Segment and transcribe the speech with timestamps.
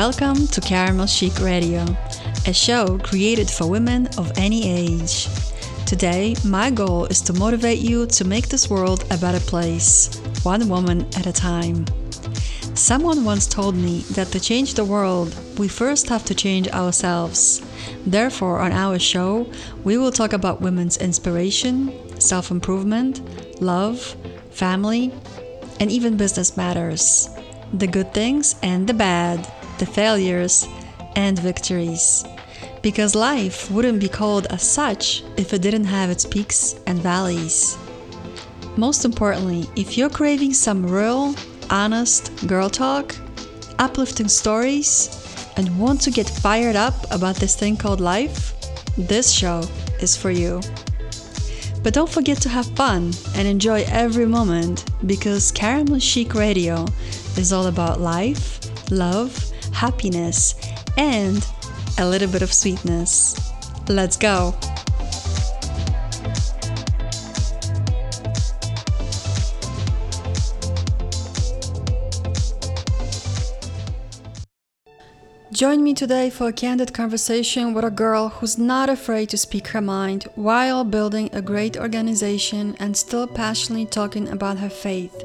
[0.00, 1.84] Welcome to Caramel Chic Radio,
[2.46, 5.28] a show created for women of any age.
[5.84, 10.70] Today, my goal is to motivate you to make this world a better place, one
[10.70, 11.84] woman at a time.
[12.72, 17.60] Someone once told me that to change the world, we first have to change ourselves.
[18.06, 19.46] Therefore, on our show,
[19.84, 23.20] we will talk about women's inspiration, self improvement,
[23.60, 24.16] love,
[24.50, 25.12] family,
[25.78, 27.28] and even business matters.
[27.74, 29.46] The good things and the bad,
[29.80, 30.68] the failures
[31.16, 32.24] and victories.
[32.82, 37.76] Because life wouldn't be called as such if it didn't have its peaks and valleys.
[38.76, 41.34] Most importantly, if you're craving some real,
[41.70, 43.16] honest girl talk,
[43.78, 45.10] uplifting stories,
[45.56, 48.54] and want to get fired up about this thing called life,
[48.96, 49.64] this show
[50.00, 50.60] is for you.
[51.82, 56.86] But don't forget to have fun and enjoy every moment because Caramel Chic Radio
[57.38, 60.54] is all about life, love, happiness,
[60.96, 61.46] and
[61.98, 63.36] a little bit of sweetness.
[63.88, 64.54] Let's go!
[75.60, 79.66] Join me today for a candid conversation with a girl who's not afraid to speak
[79.68, 85.22] her mind while building a great organization and still passionately talking about her faith.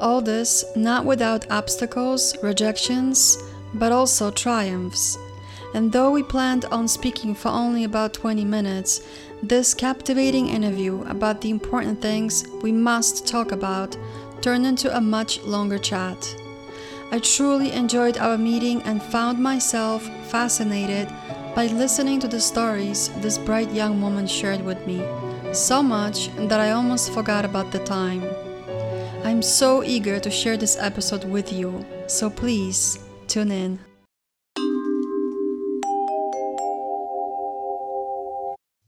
[0.00, 3.36] All this not without obstacles, rejections,
[3.74, 5.18] but also triumphs.
[5.74, 9.06] And though we planned on speaking for only about 20 minutes,
[9.42, 13.96] this captivating interview about the important things we must talk about
[14.42, 16.36] turned into a much longer chat.
[17.12, 21.08] I truly enjoyed our meeting and found myself fascinated
[21.54, 25.02] by listening to the stories this bright young woman shared with me,
[25.52, 28.24] so much that I almost forgot about the time.
[29.24, 32.98] I'm so eager to share this episode with you, so please
[33.30, 33.78] tune in.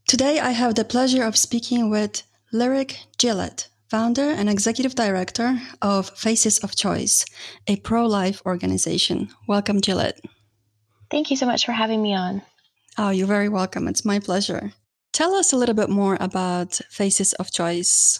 [0.07, 6.09] Today, I have the pleasure of speaking with Lyric Gillett founder and executive director of
[6.17, 7.25] Faces of Choice,
[7.67, 9.29] a pro life organization.
[9.47, 10.19] Welcome, Gillett.
[11.11, 12.41] Thank you so much for having me on.
[12.97, 13.87] Oh, you're very welcome.
[13.87, 14.73] It's my pleasure.
[15.11, 18.19] Tell us a little bit more about Faces of Choice.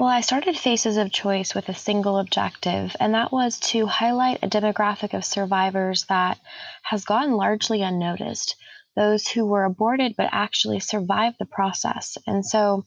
[0.00, 4.42] Well, I started Faces of Choice with a single objective, and that was to highlight
[4.42, 6.38] a demographic of survivors that
[6.84, 8.56] has gone largely unnoticed.
[8.96, 12.16] Those who were aborted but actually survived the process.
[12.26, 12.86] And so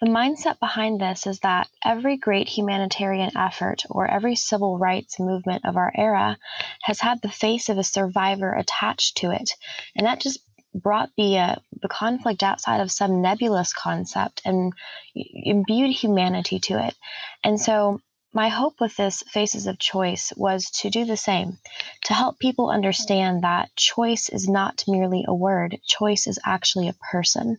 [0.00, 5.64] the mindset behind this is that every great humanitarian effort or every civil rights movement
[5.64, 6.38] of our era
[6.82, 9.50] has had the face of a survivor attached to it.
[9.96, 10.38] And that just
[10.82, 14.72] brought the uh, the conflict outside of some nebulous concept and
[15.14, 16.94] imbued humanity to it.
[17.42, 18.00] And so
[18.32, 21.58] my hope with this Faces of Choice was to do the same,
[22.04, 26.96] to help people understand that choice is not merely a word, choice is actually a
[27.10, 27.56] person.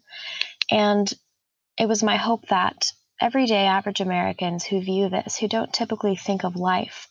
[0.69, 1.11] And
[1.79, 6.43] it was my hope that everyday average Americans who view this, who don't typically think
[6.43, 7.07] of life,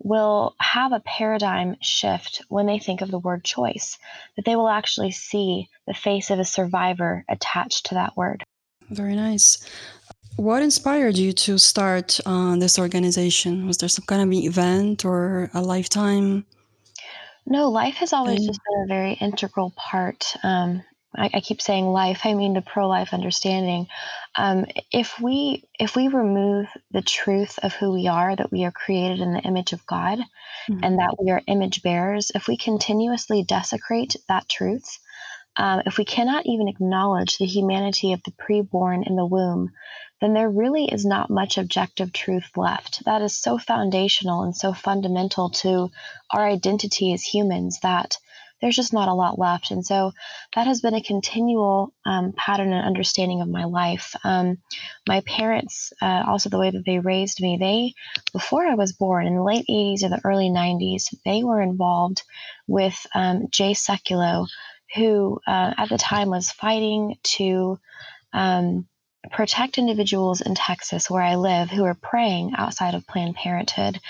[0.00, 3.98] will have a paradigm shift when they think of the word choice,
[4.36, 8.44] that they will actually see the face of a survivor attached to that word.
[8.90, 9.58] Very nice.
[10.36, 13.66] What inspired you to start uh, this organization?
[13.66, 16.46] Was there some kind of event or a lifetime?
[17.44, 20.84] No, life has always just been a very integral part um,
[21.16, 23.86] I, I keep saying life, I mean the pro-life understanding.
[24.36, 28.72] Um, if we if we remove the truth of who we are, that we are
[28.72, 30.80] created in the image of God, mm-hmm.
[30.82, 34.98] and that we are image bearers, if we continuously desecrate that truth,
[35.56, 39.70] um, if we cannot even acknowledge the humanity of the preborn in the womb,
[40.20, 43.04] then there really is not much objective truth left.
[43.04, 45.90] That is so foundational and so fundamental to
[46.30, 48.18] our identity as humans that
[48.60, 49.70] there's just not a lot left.
[49.70, 50.12] And so
[50.54, 54.14] that has been a continual um, pattern and understanding of my life.
[54.24, 54.58] Um,
[55.06, 57.94] my parents, uh, also the way that they raised me, they,
[58.32, 62.22] before I was born in the late 80s or the early 90s, they were involved
[62.66, 64.46] with um, Jay Sekulow,
[64.94, 67.78] who uh, at the time was fighting to
[68.32, 68.86] um,
[69.32, 74.00] protect individuals in Texas, where I live, who are praying outside of Planned Parenthood.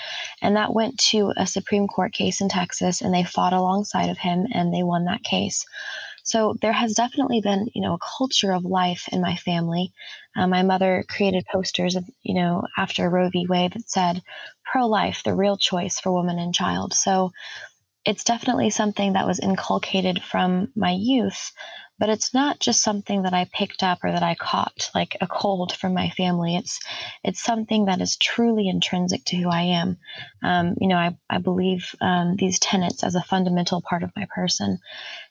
[0.41, 4.17] And that went to a Supreme Court case in Texas, and they fought alongside of
[4.17, 5.65] him and they won that case.
[6.23, 9.93] So there has definitely been, you know, a culture of life in my family.
[10.35, 13.47] Uh, my mother created posters, of, you know, after Roe v.
[13.47, 14.21] Wade that said
[14.63, 17.31] "pro-life, the real choice for woman and child." So
[18.09, 21.51] it's definitely something that was inculcated from my youth,
[21.99, 25.27] but it's not just something that I picked up or that I caught like a
[25.27, 26.55] cold from my family.
[26.55, 26.79] It's
[27.23, 29.99] it's something that is truly intrinsic to who I am.
[30.41, 34.25] Um, you know, I, I believe um, these tenets as a fundamental part of my
[34.33, 34.79] person.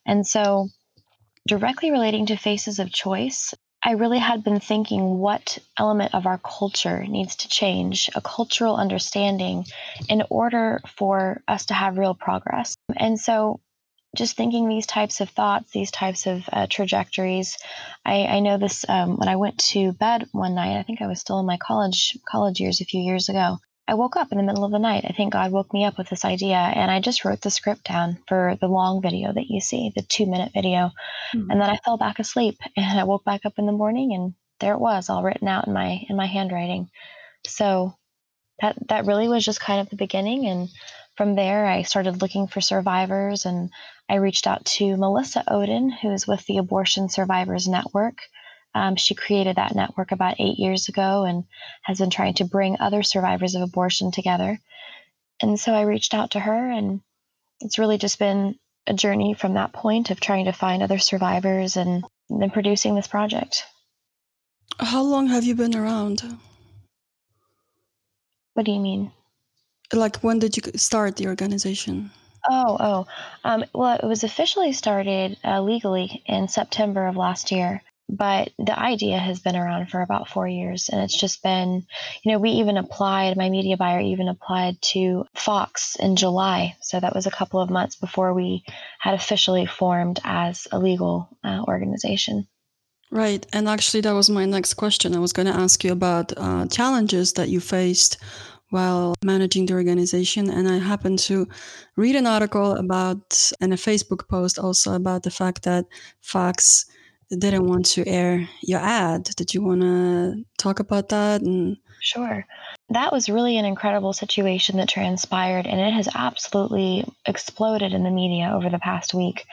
[0.06, 0.68] And so,
[1.48, 6.38] directly relating to faces of choice, I really had been thinking what element of our
[6.38, 9.66] culture needs to change, a cultural understanding,
[10.08, 12.74] in order for us to have real progress.
[12.96, 13.60] And so,
[14.16, 17.58] just thinking these types of thoughts, these types of uh, trajectories,
[18.04, 20.78] I, I, know this um, when I went to bed one night.
[20.78, 23.58] I think I was still in my college college years a few years ago.
[23.88, 25.06] I woke up in the middle of the night.
[25.08, 27.84] I think God woke me up with this idea, and I just wrote the script
[27.84, 30.92] down for the long video that you see, the two minute video.
[31.34, 31.50] Mm-hmm.
[31.50, 34.34] And then I fell back asleep, and I woke back up in the morning, and
[34.60, 36.90] there it was, all written out in my in my handwriting.
[37.46, 37.96] So
[38.60, 40.68] that that really was just kind of the beginning, and
[41.16, 43.70] from there, I started looking for survivors, and
[44.06, 48.18] I reached out to Melissa Ohden, who's with the Abortion Survivors Network.
[48.74, 51.44] Um, she created that network about eight years ago and
[51.82, 54.58] has been trying to bring other survivors of abortion together.
[55.40, 57.00] And so I reached out to her, and
[57.60, 61.76] it's really just been a journey from that point of trying to find other survivors
[61.76, 63.64] and then producing this project.
[64.78, 66.22] How long have you been around?
[68.54, 69.12] What do you mean?
[69.92, 72.10] Like, when did you start the organization?
[72.48, 73.06] Oh, oh.
[73.44, 78.78] Um, well, it was officially started uh, legally in September of last year but the
[78.78, 81.86] idea has been around for about four years and it's just been
[82.22, 86.98] you know we even applied my media buyer even applied to fox in july so
[86.98, 88.64] that was a couple of months before we
[88.98, 92.46] had officially formed as a legal uh, organization
[93.10, 96.32] right and actually that was my next question i was going to ask you about
[96.36, 98.18] uh, challenges that you faced
[98.70, 100.50] while managing the organization.
[100.50, 101.48] And I happened to
[101.96, 105.86] read an article about and a Facebook post also about the fact that
[106.20, 106.84] Fox
[107.30, 109.24] didn't want to air your ad.
[109.36, 111.42] Did you want to talk about that?
[111.42, 112.46] And Sure.
[112.90, 118.10] That was really an incredible situation that transpired, and it has absolutely exploded in the
[118.10, 119.44] media over the past week.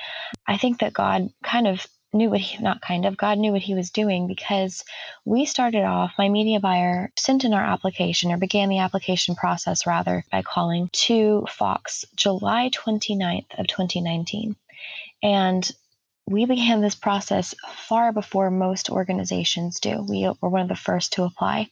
[0.47, 3.61] I think that God kind of knew what he, not kind of, God knew what
[3.61, 4.83] he was doing because
[5.25, 9.85] we started off, my media buyer sent in our application or began the application process
[9.85, 14.55] rather by calling to Fox July 29th of 2019.
[15.21, 15.69] And
[16.27, 17.53] we began this process
[17.87, 20.03] far before most organizations do.
[20.07, 21.69] We were one of the first to apply.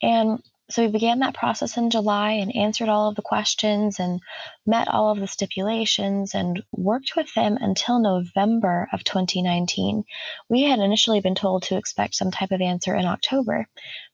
[0.00, 0.40] And
[0.70, 4.20] so we began that process in July and answered all of the questions and
[4.64, 10.04] met all of the stipulations and worked with them until November of 2019.
[10.48, 13.66] We had initially been told to expect some type of answer in October,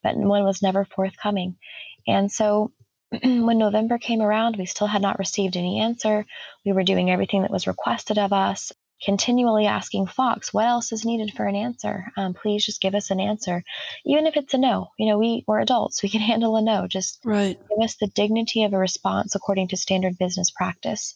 [0.02, 1.58] but one was never forthcoming.
[2.06, 2.72] And so
[3.22, 6.24] when November came around, we still had not received any answer.
[6.64, 11.04] We were doing everything that was requested of us continually asking Fox, what else is
[11.04, 12.06] needed for an answer?
[12.16, 13.62] Um, please just give us an answer.
[14.04, 16.86] Even if it's a no, you know, we, we're adults, we can handle a no.
[16.86, 17.58] Just right.
[17.68, 21.14] give us the dignity of a response according to standard business practice.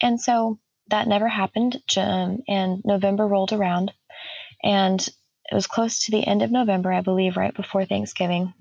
[0.00, 0.58] And so
[0.88, 1.82] that never happened.
[1.96, 3.92] Um, and November rolled around,
[4.62, 8.52] and it was close to the end of November, I believe, right before Thanksgiving.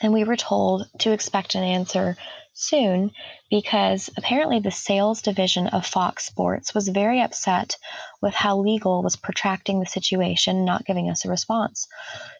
[0.00, 2.16] And we were told to expect an answer
[2.54, 3.12] soon
[3.50, 7.76] because apparently the sales division of Fox Sports was very upset
[8.20, 11.86] with how legal was protracting the situation, not giving us a response.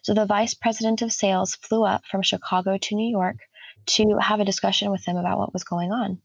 [0.03, 3.37] So the vice president of sales flew up from Chicago to New York
[3.87, 6.21] to have a discussion with them about what was going on.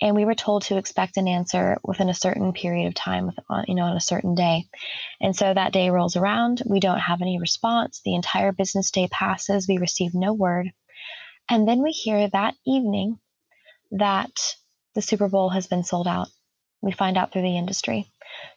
[0.00, 3.62] And we were told to expect an answer within a certain period of time, uh,
[3.66, 4.66] you know, on a certain day.
[5.20, 6.62] And so that day rolls around.
[6.66, 8.00] We don't have any response.
[8.04, 9.68] The entire business day passes.
[9.68, 10.72] We receive no word.
[11.48, 13.18] And then we hear that evening
[13.92, 14.56] that
[14.94, 16.28] the Super Bowl has been sold out.
[16.80, 18.06] We find out through the industry.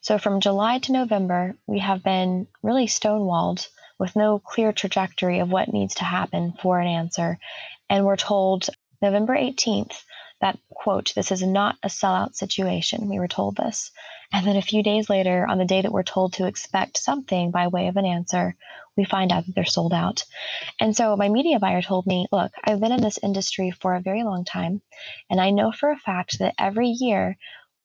[0.01, 3.67] So from July to November, we have been really stonewalled
[3.99, 7.37] with no clear trajectory of what needs to happen for an answer.
[7.89, 8.69] And we're told
[9.01, 10.03] November 18th
[10.41, 13.09] that, quote, this is not a sellout situation.
[13.09, 13.91] We were told this.
[14.31, 17.51] And then a few days later, on the day that we're told to expect something
[17.51, 18.55] by way of an answer,
[18.95, 20.25] we find out that they're sold out.
[20.79, 24.01] And so my media buyer told me, look, I've been in this industry for a
[24.01, 24.81] very long time,
[25.29, 27.37] and I know for a fact that every year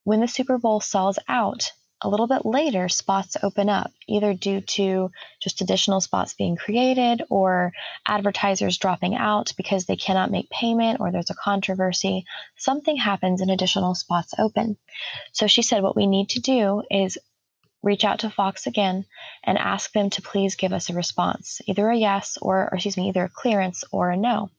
[0.04, 1.70] when the Super Bowl sells out,
[2.02, 7.22] a little bit later, spots open up, either due to just additional spots being created
[7.30, 7.72] or
[8.06, 12.24] advertisers dropping out because they cannot make payment or there's a controversy.
[12.56, 14.76] Something happens and additional spots open.
[15.32, 17.18] So she said, what we need to do is
[17.82, 19.04] reach out to Fox again
[19.44, 22.96] and ask them to please give us a response, either a yes or, or excuse
[22.96, 24.50] me, either a clearance or a no.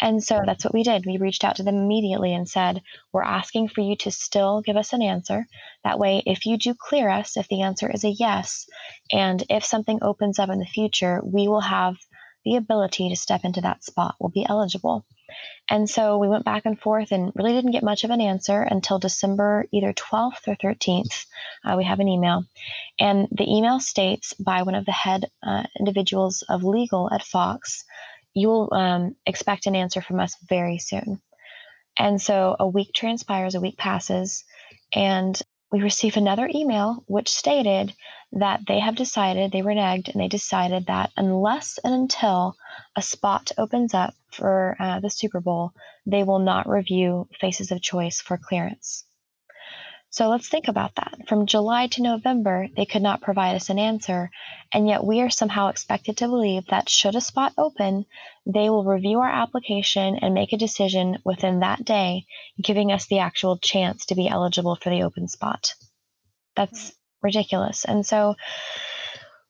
[0.00, 1.06] And so that's what we did.
[1.06, 4.76] We reached out to them immediately and said, We're asking for you to still give
[4.76, 5.46] us an answer.
[5.84, 8.68] That way, if you do clear us, if the answer is a yes,
[9.12, 11.96] and if something opens up in the future, we will have
[12.44, 14.14] the ability to step into that spot.
[14.20, 15.04] We'll be eligible.
[15.68, 18.62] And so we went back and forth and really didn't get much of an answer
[18.62, 21.26] until December either 12th or 13th.
[21.64, 22.44] Uh, we have an email.
[23.00, 27.84] And the email states by one of the head uh, individuals of legal at Fox
[28.36, 31.22] you will um, expect an answer from us very soon.
[31.98, 34.44] And so a week transpires, a week passes,
[34.92, 35.40] and
[35.72, 37.94] we receive another email which stated
[38.32, 42.56] that they have decided, they reneged, and they decided that unless and until
[42.94, 45.72] a spot opens up for uh, the Super Bowl,
[46.04, 49.04] they will not review Faces of Choice for clearance.
[50.16, 51.28] So let's think about that.
[51.28, 54.30] From July to November, they could not provide us an answer,
[54.72, 58.06] and yet we are somehow expected to believe that should a spot open,
[58.46, 62.24] they will review our application and make a decision within that day,
[62.58, 65.74] giving us the actual chance to be eligible for the open spot.
[66.54, 67.26] That's mm-hmm.
[67.26, 67.84] ridiculous.
[67.84, 68.36] And so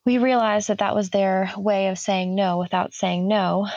[0.04, 3.68] we realized that that was their way of saying no without saying no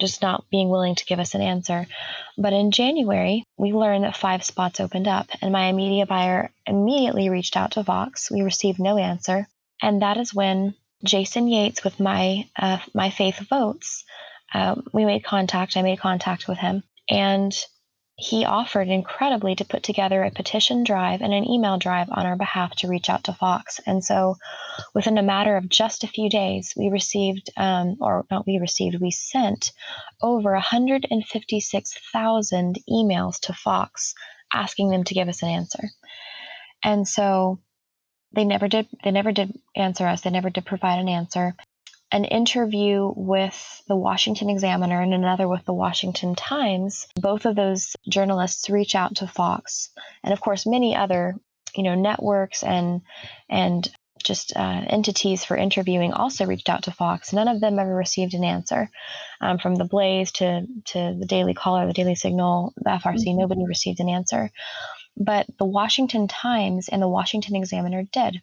[0.00, 1.86] just not being willing to give us an answer.
[2.36, 7.28] But in January, we learned that five spots opened up, and my media buyer immediately
[7.28, 8.30] reached out to Fox.
[8.30, 9.46] We received no answer,
[9.80, 10.74] and that is when
[11.04, 14.04] Jason Yates with my uh, My Faith Votes.
[14.52, 15.76] Uh, we made contact.
[15.76, 17.54] I made contact with him, and
[18.16, 22.36] he offered incredibly to put together a petition drive and an email drive on our
[22.36, 23.80] behalf to reach out to Fox.
[23.86, 24.36] And so,
[24.94, 29.00] within a matter of just a few days, we received, um, or not we received,
[29.00, 29.72] we sent
[30.22, 34.14] over 156,000 emails to Fox
[34.52, 35.90] asking them to give us an answer.
[36.84, 37.58] And so,
[38.32, 38.86] they never did.
[39.02, 40.20] They never did answer us.
[40.20, 41.56] They never did provide an answer
[42.10, 47.96] an interview with the Washington Examiner and another with the Washington Times, both of those
[48.08, 49.90] journalists reach out to Fox,
[50.22, 51.34] and of course many other
[51.74, 53.02] you know networks and
[53.48, 53.90] and
[54.22, 57.32] just uh, entities for interviewing also reached out to Fox.
[57.32, 58.88] None of them ever received an answer.
[59.40, 63.38] Um, from the Blaze to to the Daily Caller, the Daily Signal, the FRC, mm-hmm.
[63.38, 64.50] nobody received an answer.
[65.16, 68.42] But the Washington Times and the Washington Examiner did.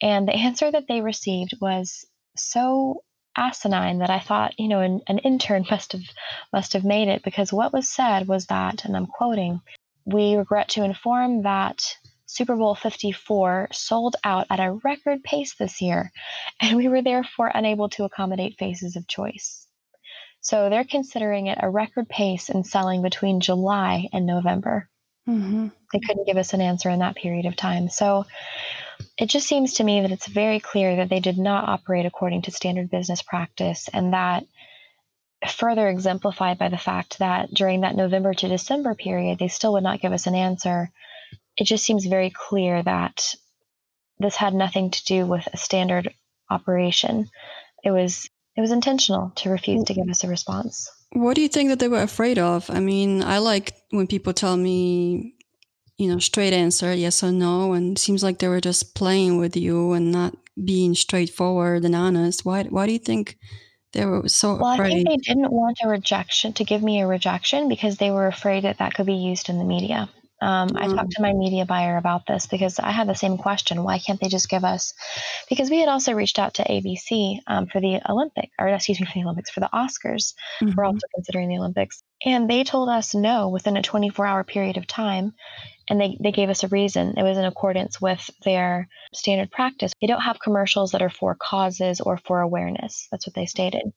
[0.00, 2.06] And the answer that they received was
[2.38, 3.02] so
[3.36, 6.02] asinine that I thought, you know, an, an intern must have
[6.52, 9.60] must have made it because what was said was that, and I'm quoting,
[10.04, 11.82] we regret to inform that
[12.26, 16.12] Super Bowl 54 sold out at a record pace this year,
[16.60, 19.66] and we were therefore unable to accommodate faces of choice.
[20.40, 24.88] So they're considering it a record pace in selling between July and November.
[25.28, 25.68] Mm-hmm.
[25.92, 27.88] They couldn't give us an answer in that period of time.
[27.88, 28.26] So
[29.18, 32.42] it just seems to me that it's very clear that they did not operate according
[32.42, 34.44] to standard business practice, and that
[35.48, 39.82] further exemplified by the fact that during that November to December period, they still would
[39.82, 40.90] not give us an answer.
[41.56, 43.34] It just seems very clear that
[44.18, 46.12] this had nothing to do with a standard
[46.50, 47.28] operation.
[47.84, 50.90] It was it was intentional to refuse to give us a response.
[51.12, 52.70] What do you think that they were afraid of?
[52.70, 55.34] I mean, I like when people tell me
[55.98, 57.72] you know, straight answer, yes or no.
[57.72, 62.44] And seems like they were just playing with you and not being straightforward and honest.
[62.44, 63.38] Why, why do you think
[63.92, 64.92] they were so well, afraid?
[64.92, 68.26] I think they didn't want a rejection to give me a rejection because they were
[68.26, 70.08] afraid that that could be used in the media.
[70.42, 70.76] Um.
[70.76, 73.82] I talked to my media buyer about this because I had the same question.
[73.82, 74.92] Why can't they just give us?
[75.48, 79.06] Because we had also reached out to ABC um, for the Olympic, or excuse me,
[79.06, 80.34] for the Olympics, for the Oscars.
[80.60, 80.72] Mm-hmm.
[80.76, 82.02] We're also considering the Olympics.
[82.22, 85.32] And they told us no within a 24 hour period of time
[85.88, 87.14] and they, they gave us a reason.
[87.16, 89.92] It was in accordance with their standard practice.
[90.00, 93.08] They don't have commercials that are for causes or for awareness.
[93.10, 93.92] That's what they stated.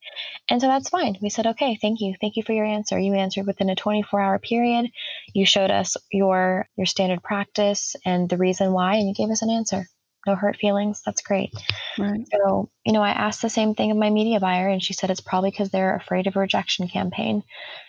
[0.50, 1.18] And so that's fine.
[1.22, 2.16] We said, okay, thank you.
[2.20, 3.00] Thank you for your answer.
[3.00, 4.92] You answered within a 24 hour period.
[5.34, 9.42] You showed us your your standard practice and the reason why, and you gave us
[9.42, 9.86] an answer.
[10.28, 11.02] No hurt feelings.
[11.06, 11.54] That's great.
[11.98, 12.28] Right.
[12.32, 15.10] So, you know, I asked the same thing of my media buyer, and she said
[15.10, 17.42] it's probably because they're afraid of a rejection campaign.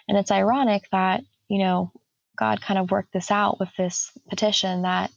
[0.09, 1.92] And it's ironic that, you know,
[2.40, 5.11] God kind of worked this out with this petition that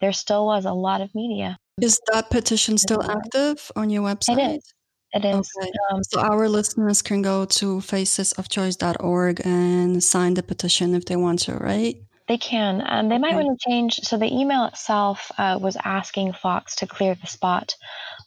[0.00, 1.58] there still was a lot of media.
[1.80, 4.38] Is that petition still active on your website?
[4.38, 4.74] It is.
[5.14, 5.50] It is.
[5.58, 5.70] Okay.
[5.90, 11.40] Um, so our listeners can go to facesofchoice.org and sign the petition if they want
[11.40, 11.96] to, right?
[12.28, 12.82] They can.
[12.84, 13.44] Um, they might okay.
[13.44, 14.00] want to change.
[14.00, 17.74] So the email itself uh, was asking Fox to clear the spot.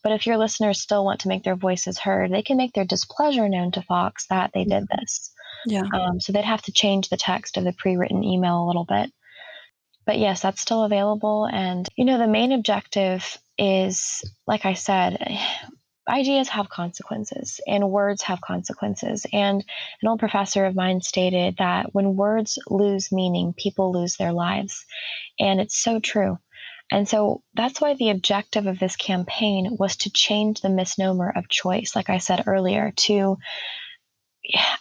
[0.01, 2.85] But if your listeners still want to make their voices heard, they can make their
[2.85, 4.99] displeasure known to Fox that they did mm-hmm.
[4.99, 5.31] this.
[5.65, 5.83] Yeah.
[5.93, 8.85] Um, so they'd have to change the text of the pre written email a little
[8.85, 9.11] bit.
[10.05, 11.45] But yes, that's still available.
[11.45, 15.17] And, you know, the main objective is, like I said,
[16.09, 19.27] ideas have consequences and words have consequences.
[19.31, 19.63] And
[20.01, 24.83] an old professor of mine stated that when words lose meaning, people lose their lives.
[25.39, 26.39] And it's so true.
[26.91, 31.47] And so that's why the objective of this campaign was to change the misnomer of
[31.47, 33.37] choice, like I said earlier, to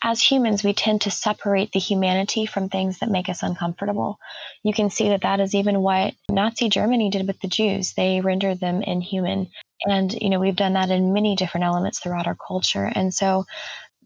[0.03, 4.19] as humans, we tend to separate the humanity from things that make us uncomfortable.
[4.63, 7.93] You can see that that is even what Nazi Germany did with the Jews.
[7.95, 9.49] They rendered them inhuman.
[9.85, 12.85] And, you know, we've done that in many different elements throughout our culture.
[12.85, 13.45] And so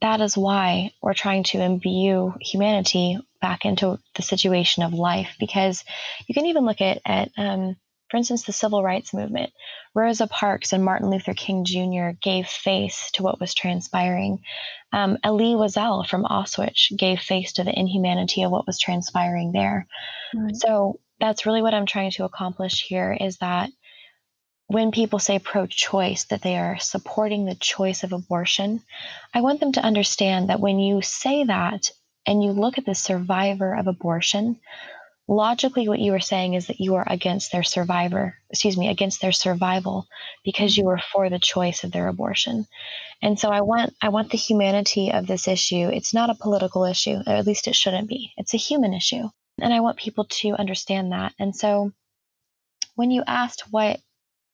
[0.00, 5.84] that is why we're trying to imbue humanity back into the situation of life because
[6.26, 7.76] you can even look at, at um,
[8.12, 9.54] for instance, the civil rights movement.
[9.94, 12.10] Rosa Parks and Martin Luther King Jr.
[12.22, 14.42] gave face to what was transpiring.
[14.92, 19.86] Um, Elie Wiesel from Auschwitz gave face to the inhumanity of what was transpiring there.
[20.34, 20.54] Right.
[20.54, 23.70] So that's really what I'm trying to accomplish here is that
[24.66, 28.82] when people say pro choice, that they are supporting the choice of abortion,
[29.32, 31.90] I want them to understand that when you say that
[32.26, 34.60] and you look at the survivor of abortion,
[35.32, 39.20] logically what you are saying is that you are against their survivor excuse me against
[39.20, 40.06] their survival
[40.44, 40.98] because you mm-hmm.
[40.98, 42.66] are for the choice of their abortion.
[43.22, 45.88] And so i want i want the humanity of this issue.
[45.88, 48.32] It's not a political issue or at least it shouldn't be.
[48.36, 49.28] It's a human issue.
[49.60, 51.32] And i want people to understand that.
[51.38, 51.92] And so
[52.94, 54.00] when you asked what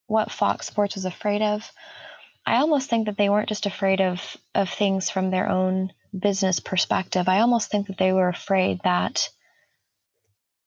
[0.06, 1.70] what fox sports was afraid of
[2.46, 6.60] i almost think that they weren't just afraid of of things from their own business
[6.60, 7.28] perspective.
[7.28, 9.28] I almost think that they were afraid that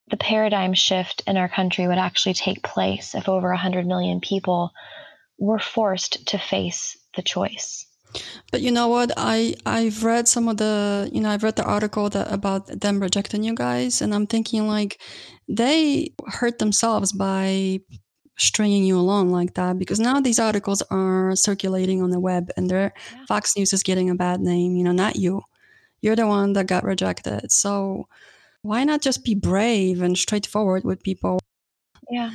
[0.10, 4.72] the paradigm shift in our country would actually take place if over 100 million people
[5.38, 7.86] were forced to face the choice.
[8.51, 9.12] But you know what?
[9.15, 13.00] I I've read some of the you know I've read the article that about them
[13.00, 15.01] rejecting you guys, and I'm thinking like
[15.48, 17.79] they hurt themselves by
[18.38, 22.70] stringing you along like that because now these articles are circulating on the web and
[22.70, 23.25] their yeah.
[23.27, 24.75] Fox News is getting a bad name.
[24.75, 25.41] You know, not you.
[26.01, 27.51] You're the one that got rejected.
[27.51, 28.08] So
[28.63, 31.39] why not just be brave and straightforward with people?
[32.10, 32.32] Yeah.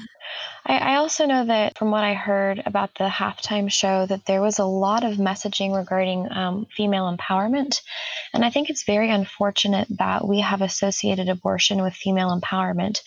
[0.65, 4.41] I, I, also know that from what I heard about the halftime show, that there
[4.41, 7.83] was a lot of messaging regarding um, female empowerment.
[8.33, 13.01] And I think it's very unfortunate that we have associated abortion with female empowerment,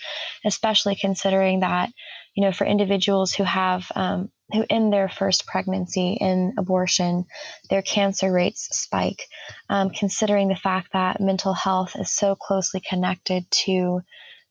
[0.45, 1.89] especially considering that,
[2.35, 7.25] you know, for individuals who have um, who in their first pregnancy in abortion,
[7.69, 9.27] their cancer rates spike,
[9.69, 14.01] um, considering the fact that mental health is so closely connected to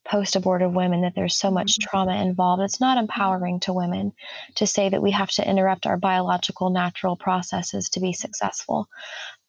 [0.08, 1.88] post abortive women that there's so much mm-hmm.
[1.88, 2.62] trauma involved.
[2.62, 4.12] It's not empowering to women
[4.56, 8.88] to say that we have to interrupt our biological natural processes to be successful.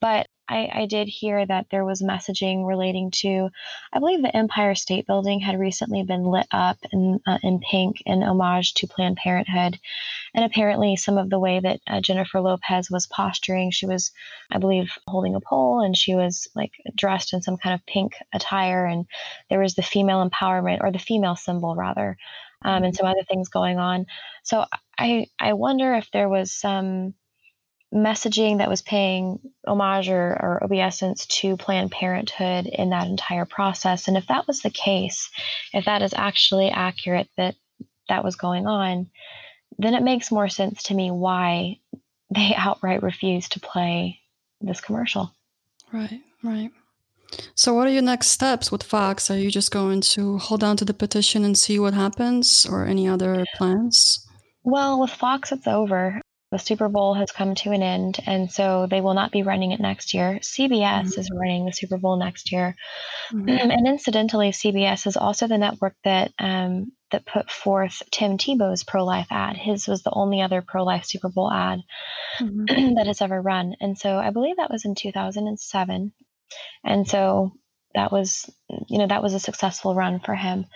[0.00, 3.50] But I, I, did hear that there was messaging relating to,
[3.92, 8.02] I believe the Empire State Building had recently been lit up in, uh, in pink
[8.04, 9.78] in homage to Planned Parenthood.
[10.34, 14.10] And apparently, some of the way that uh, Jennifer Lopez was posturing, she was,
[14.50, 18.14] I believe, holding a pole and she was like dressed in some kind of pink
[18.34, 18.86] attire.
[18.86, 19.06] And
[19.50, 22.16] there was the female empowerment or the female symbol, rather,
[22.64, 24.06] um, and some other things going on.
[24.42, 24.64] So
[24.98, 27.14] I, I wonder if there was some
[27.92, 34.06] messaging that was paying homage or, or obeisance to Planned Parenthood in that entire process.
[34.06, 35.28] And if that was the case,
[35.72, 37.56] if that is actually accurate that
[38.08, 39.10] that was going on,
[39.78, 41.78] then it makes more sense to me why
[42.34, 44.20] they outright refused to play
[44.60, 45.32] this commercial.
[45.92, 46.70] Right, right.
[47.54, 49.30] So, what are your next steps with Fox?
[49.30, 52.84] Are you just going to hold on to the petition and see what happens, or
[52.84, 54.26] any other plans?
[54.64, 58.86] Well, with Fox, it's over the Super Bowl has come to an end, and so
[58.90, 60.40] they will not be running it next year.
[60.42, 61.20] CBS mm-hmm.
[61.20, 62.74] is running the Super Bowl next year,
[63.32, 63.48] mm-hmm.
[63.70, 69.28] and incidentally, CBS is also the network that um, that put forth Tim Tebow's pro-life
[69.30, 69.56] ad.
[69.56, 71.80] His was the only other pro-life Super Bowl ad
[72.40, 72.94] mm-hmm.
[72.96, 76.12] that has ever run, and so I believe that was in 2007,
[76.82, 77.52] and so
[77.94, 78.50] that was
[78.88, 80.66] you know that was a successful run for him,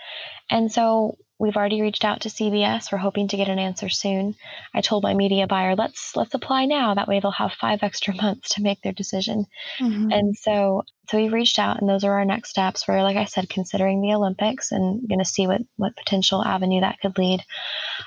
[0.49, 2.91] and so We've already reached out to CBS.
[2.91, 4.35] We're hoping to get an answer soon.
[4.73, 6.93] I told my media buyer, let's let's apply now.
[6.93, 9.45] That way they'll have five extra months to make their decision.
[9.79, 10.11] Mm-hmm.
[10.11, 12.87] And so so we've reached out and those are our next steps.
[12.87, 16.99] We're like I said, considering the Olympics and gonna see what, what potential avenue that
[17.01, 17.43] could lead.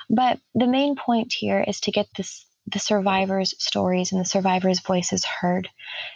[0.09, 4.81] But the main point here is to get this the survivors' stories and the survivors'
[4.81, 5.69] voices heard.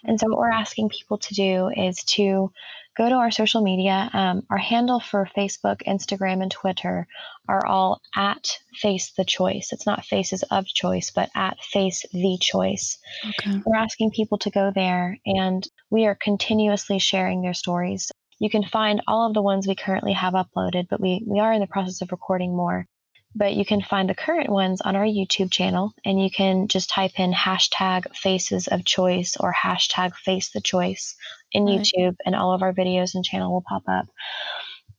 [0.04, 2.52] And so, what we're asking people to do is to
[2.96, 4.10] go to our social media.
[4.12, 7.06] Um, our handle for Facebook, Instagram, and Twitter
[7.48, 9.70] are all at Face the Choice.
[9.72, 12.98] It's not Faces of Choice, but at Face the Choice.
[13.28, 13.60] Okay.
[13.64, 18.10] We're asking people to go there, and we are continuously sharing their stories.
[18.38, 21.52] You can find all of the ones we currently have uploaded, but we, we are
[21.52, 22.86] in the process of recording more.
[23.34, 26.90] But you can find the current ones on our YouTube channel and you can just
[26.90, 31.16] type in hashtag faces of choice or hashtag face the choice
[31.52, 31.80] in right.
[31.80, 34.06] YouTube and all of our videos and channel will pop up.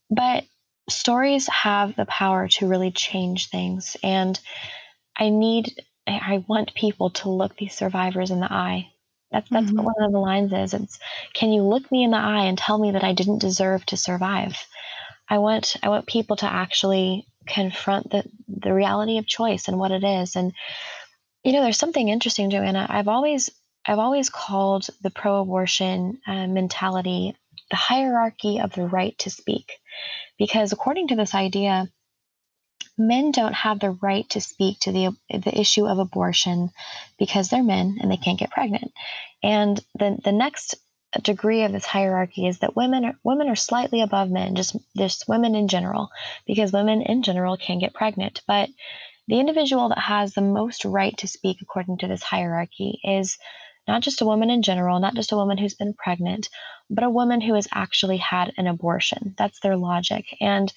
[0.10, 0.46] But
[0.90, 3.98] stories have the power to really change things.
[4.04, 4.40] And
[5.18, 5.74] I need,
[6.08, 8.90] I want people to look these survivors in the eye.
[9.32, 9.78] That's, that's mm-hmm.
[9.78, 10.74] what one of the lines is.
[10.74, 11.00] It's,
[11.34, 13.98] can you look me in the eye and tell me that I didn't deserve to
[13.98, 14.56] survive?
[15.34, 19.92] I want, I want people to actually confront the, the reality of choice and what
[19.92, 20.36] it is.
[20.36, 20.54] And,
[21.44, 22.86] you know, there's something interesting, Joanna.
[22.88, 23.50] I've always,
[23.86, 27.36] I've always called the pro-abortion uh, mentality
[27.70, 29.72] the hierarchy of the right to speak,
[30.38, 31.90] because according to this idea,
[32.98, 36.70] men don't have the right to speak to the the issue of abortion
[37.18, 38.92] because they're men and they can't get pregnant.
[39.42, 40.76] And the the next
[41.22, 45.28] degree of this hierarchy is that women are women are slightly above men, just just
[45.28, 46.10] women in general,
[46.46, 48.42] because women in general can get pregnant.
[48.48, 48.70] But
[49.28, 53.38] the individual that has the most right to speak according to this hierarchy is
[53.88, 56.50] not just a woman in general, not just a woman who's been pregnant,
[56.90, 59.36] but a woman who has actually had an abortion.
[59.38, 60.26] That's their logic.
[60.40, 60.72] And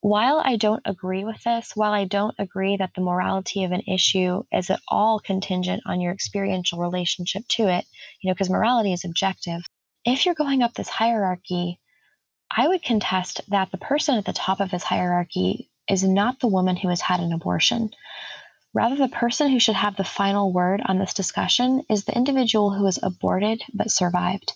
[0.00, 3.82] while I don't agree with this, while I don't agree that the morality of an
[3.86, 7.84] issue is at all contingent on your experiential relationship to it,
[8.20, 9.62] you know, because morality is objective,
[10.04, 11.78] if you're going up this hierarchy,
[12.50, 16.48] I would contest that the person at the top of this hierarchy is not the
[16.48, 17.90] woman who has had an abortion.
[18.72, 22.70] Rather, the person who should have the final word on this discussion is the individual
[22.70, 24.54] who has aborted but survived.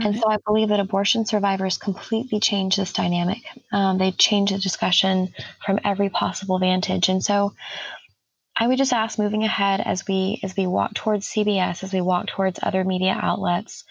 [0.00, 3.42] And so I believe that abortion survivors completely change this dynamic.
[3.72, 5.34] Um, they change the discussion
[5.64, 7.08] from every possible vantage.
[7.08, 7.54] And so
[8.56, 12.00] I would just ask moving ahead as we as we walk towards CBS, as we
[12.00, 13.84] walk towards other media outlets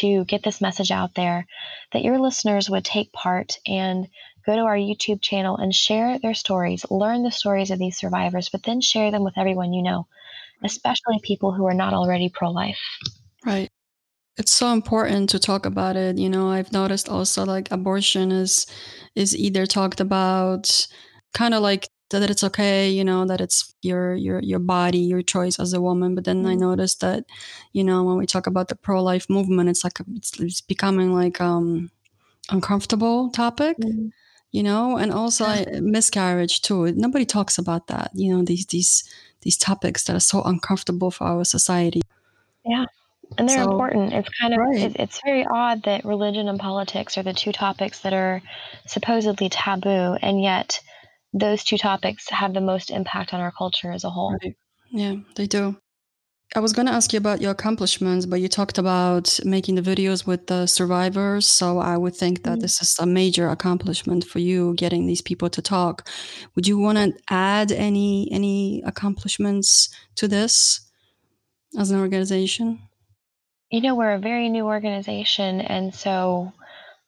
[0.00, 1.46] to get this message out there,
[1.92, 4.08] that your listeners would take part and
[4.46, 8.48] go to our YouTube channel and share their stories, learn the stories of these survivors,
[8.48, 10.06] but then share them with everyone you know,
[10.62, 12.80] especially people who are not already pro life.
[13.44, 13.70] Right
[14.36, 18.66] it's so important to talk about it you know i've noticed also like abortion is
[19.14, 20.86] is either talked about
[21.32, 25.22] kind of like that it's okay you know that it's your your your body your
[25.22, 26.50] choice as a woman but then mm-hmm.
[26.50, 27.24] i noticed that
[27.72, 31.40] you know when we talk about the pro-life movement it's like it's, it's, becoming like
[31.40, 31.90] um
[32.50, 34.08] uncomfortable topic mm-hmm.
[34.52, 39.04] you know and also I, miscarriage too nobody talks about that you know these these
[39.40, 42.02] these topics that are so uncomfortable for our society
[42.64, 42.84] yeah
[43.38, 44.12] and they're so, important.
[44.12, 44.80] It's kind of right.
[44.80, 48.42] it, it's very odd that religion and politics are the two topics that are
[48.86, 50.80] supposedly taboo, and yet
[51.32, 54.36] those two topics have the most impact on our culture as a whole.
[54.42, 54.56] Right.
[54.90, 55.76] Yeah, they do.
[56.56, 59.82] I was going to ask you about your accomplishments, but you talked about making the
[59.82, 61.48] videos with the survivors.
[61.48, 62.60] So I would think that mm-hmm.
[62.60, 66.08] this is a major accomplishment for you, getting these people to talk.
[66.54, 70.88] Would you want to add any any accomplishments to this
[71.76, 72.78] as an organization?
[73.74, 75.60] You know, we're a very new organization.
[75.60, 76.52] And so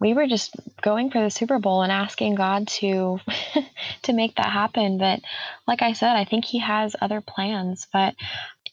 [0.00, 0.52] we were just
[0.83, 3.20] going for the Super Bowl and asking God to
[4.02, 4.98] to make that happen.
[4.98, 5.20] But
[5.68, 7.87] like I said, I think He has other plans.
[7.92, 8.16] But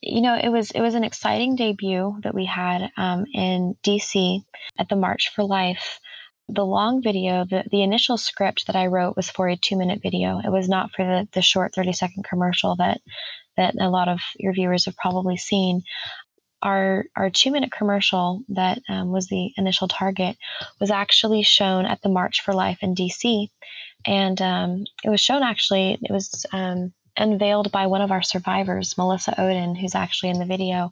[0.01, 4.43] you know, it was it was an exciting debut that we had um, in DC
[4.79, 5.99] at the March for Life.
[6.49, 10.01] The long video, the, the initial script that I wrote was for a two minute
[10.01, 10.39] video.
[10.43, 13.01] It was not for the, the short 30 second commercial that
[13.55, 15.83] that a lot of your viewers have probably seen
[16.63, 20.37] our our two minute commercial that um, was the initial target
[20.79, 23.49] was actually shown at the March for Life in DC,
[24.07, 28.97] and um, it was shown actually it was um, unveiled by one of our survivors,
[28.97, 30.91] Melissa Ohden, who's actually in the video,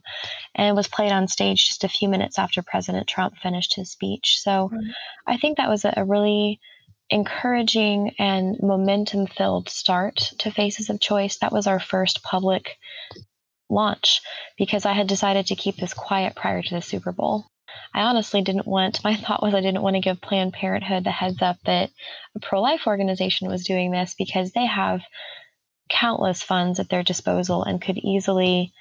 [0.54, 3.90] and it was played on stage just a few minutes after President Trump finished his
[3.90, 4.38] speech.
[4.40, 4.90] So mm-hmm.
[5.26, 6.60] I think that was a, a really
[7.10, 11.38] encouraging and momentum filled start to Faces of Choice.
[11.38, 12.78] That was our first public
[13.72, 14.20] launch
[14.58, 17.46] because I had decided to keep this quiet prior to the Super Bowl.
[17.94, 21.10] I honestly didn't want, my thought was I didn't want to give Planned Parenthood the
[21.10, 21.90] heads up that
[22.36, 25.00] a pro life organization was doing this because they have
[25.88, 28.72] countless funds at their disposal and could easily,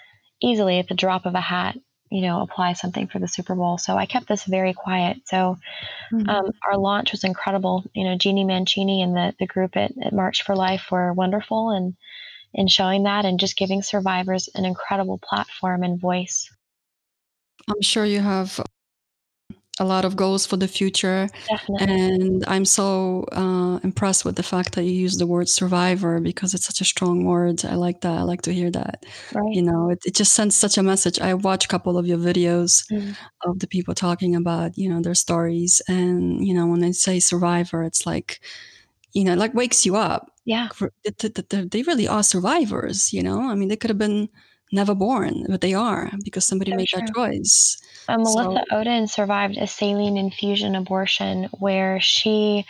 [0.41, 1.77] easily at the drop of a hat,
[2.09, 3.77] you know, apply something for the Super Bowl.
[3.77, 5.17] So I kept this very quiet.
[5.25, 5.57] So
[6.13, 6.29] mm-hmm.
[6.29, 7.83] um, our launch was incredible.
[7.93, 11.71] You know, Jeannie Mancini and the, the group at, at March for Life were wonderful.
[11.71, 11.95] And
[12.53, 16.49] in showing that and just giving survivors an incredible platform and voice.
[17.69, 18.59] I'm sure you have
[19.79, 21.27] a lot of goals for the future.
[21.49, 21.87] Definitely.
[21.87, 26.53] And I'm so uh, impressed with the fact that you use the word survivor because
[26.53, 27.63] it's such a strong word.
[27.65, 28.17] I like that.
[28.17, 29.05] I like to hear that.
[29.33, 29.53] Right.
[29.53, 31.19] You know, it, it just sends such a message.
[31.19, 33.15] I watch a couple of your videos mm.
[33.43, 35.81] of the people talking about, you know, their stories.
[35.87, 38.41] And, you know, when they say survivor, it's like,
[39.13, 40.69] you know, like wakes you up Yeah.
[41.21, 43.49] They really are survivors, you know?
[43.49, 44.29] I mean, they could have been
[44.71, 46.99] never born, but they are because somebody so made true.
[47.01, 47.77] that choice.
[48.07, 52.65] Uh, Melissa so, Ohden survived a saline infusion abortion where she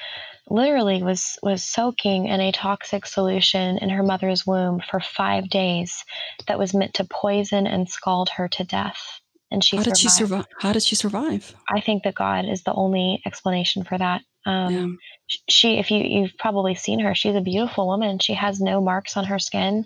[0.50, 6.04] literally was was soaking in a toxic solution in her mother's womb for five days
[6.48, 10.10] that was meant to poison and scald her to death and she how did she
[10.10, 14.22] survive how did she survive i think that god is the only explanation for that
[14.46, 15.00] um,
[15.30, 15.38] yeah.
[15.50, 19.18] she if you you've probably seen her she's a beautiful woman she has no marks
[19.18, 19.86] on her skin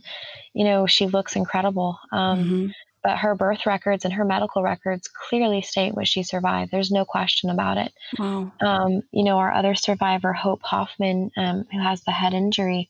[0.54, 2.68] you know she looks incredible um, mm-hmm.
[3.04, 7.06] but her birth records and her medical records clearly state what she survived there's no
[7.06, 8.52] question about it wow.
[8.62, 12.90] um, you know our other survivor hope hoffman um, who has the head injury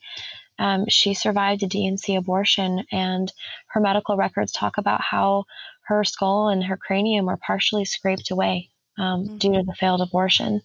[0.57, 3.29] um, she survived a D&C abortion, and
[3.67, 5.43] her medical records talk about how
[5.87, 9.37] her skull and her cranium were partially scraped away um, mm-hmm.
[9.37, 10.61] due to the failed abortion.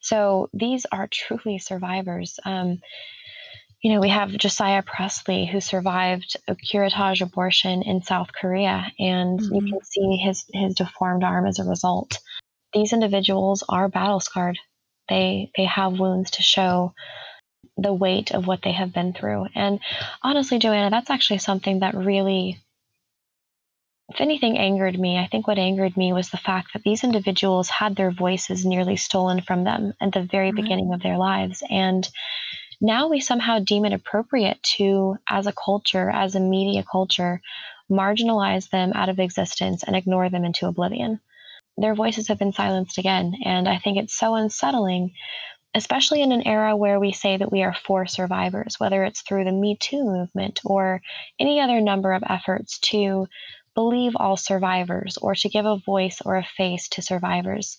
[0.00, 2.38] So these are truly survivors.
[2.44, 2.80] Um,
[3.82, 9.38] you know, we have Josiah Presley, who survived a curettage abortion in South Korea, and
[9.38, 9.54] mm-hmm.
[9.54, 12.18] you can see his, his deformed arm as a result.
[12.72, 14.58] These individuals are battle scarred.
[15.08, 16.92] They, they have wounds to show
[17.76, 19.46] the weight of what they have been through.
[19.54, 19.78] And
[20.22, 22.60] honestly, Joanna, that's actually something that really
[24.08, 27.68] if anything angered me, I think what angered me was the fact that these individuals
[27.68, 30.56] had their voices nearly stolen from them at the very mm-hmm.
[30.56, 31.62] beginning of their lives.
[31.68, 32.08] And
[32.80, 37.42] now we somehow deem it appropriate to, as a culture, as a media culture,
[37.90, 41.20] marginalize them out of existence and ignore them into oblivion.
[41.76, 43.34] Their voices have been silenced again.
[43.44, 45.12] And I think it's so unsettling,
[45.74, 49.44] especially in an era where we say that we are for survivors, whether it's through
[49.44, 51.02] the Me Too movement or
[51.38, 53.26] any other number of efforts to
[53.78, 57.76] believe all survivors or to give a voice or a face to survivors.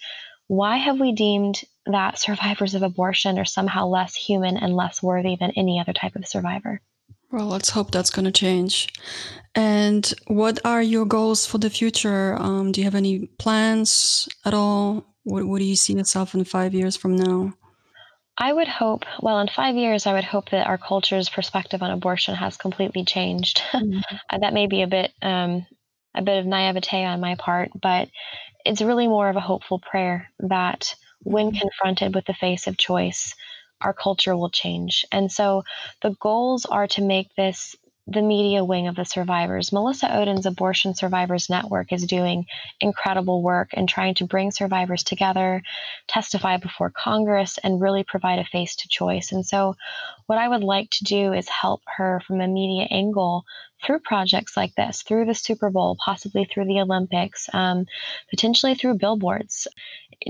[0.48, 5.36] Why have we deemed that survivors of abortion are somehow less human and less worthy
[5.36, 6.80] than any other type of survivor?
[7.34, 8.88] Well, let's hope that's going to change.
[9.54, 12.38] And what are your goals for the future?
[12.40, 15.04] Um, do you have any plans at all?
[15.24, 17.54] What, what do you see yourself in five years from now?
[18.38, 21.92] I would hope, well, in five years, I would hope that our culture's perspective on
[21.92, 23.62] abortion has completely changed.
[23.74, 24.40] Mm-hmm.
[24.40, 25.66] that may be a bit um,
[26.16, 28.10] a bit of naivete on my part, but
[28.66, 31.60] it's really more of a hopeful prayer that when mm-hmm.
[31.60, 33.36] confronted with the face of choice,
[33.82, 35.06] our culture will change.
[35.12, 35.64] And so
[36.02, 37.76] the goals are to make this
[38.12, 39.72] the media wing of the survivors.
[39.72, 42.46] Melissa Ohden's Abortion Survivors Network is doing
[42.82, 45.62] incredible work and trying to bring survivors together,
[46.08, 49.32] testify before Congress, and really provide a face to choice.
[49.32, 49.76] And so,
[50.26, 53.46] what I would like to do is help her from a media angle
[53.84, 57.86] through projects like this, through the Super Bowl, possibly through the Olympics, um,
[58.30, 59.68] potentially through billboards.